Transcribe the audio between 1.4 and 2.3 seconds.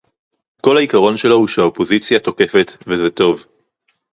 שהאופוזיציה